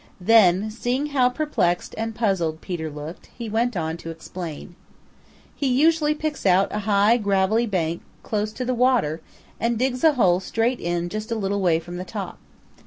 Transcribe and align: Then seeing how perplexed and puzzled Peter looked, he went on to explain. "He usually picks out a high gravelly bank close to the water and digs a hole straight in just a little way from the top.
Then 0.19 0.71
seeing 0.71 1.05
how 1.13 1.29
perplexed 1.29 1.93
and 1.95 2.15
puzzled 2.15 2.59
Peter 2.59 2.89
looked, 2.89 3.27
he 3.37 3.49
went 3.49 3.77
on 3.77 3.97
to 3.97 4.09
explain. 4.09 4.75
"He 5.55 5.67
usually 5.67 6.15
picks 6.15 6.43
out 6.43 6.73
a 6.73 6.79
high 6.89 7.17
gravelly 7.17 7.67
bank 7.67 8.01
close 8.23 8.51
to 8.53 8.65
the 8.65 8.73
water 8.73 9.21
and 9.59 9.77
digs 9.77 10.03
a 10.03 10.13
hole 10.13 10.39
straight 10.39 10.79
in 10.79 11.07
just 11.09 11.31
a 11.31 11.35
little 11.35 11.61
way 11.61 11.79
from 11.79 11.97
the 11.97 12.03
top. 12.03 12.39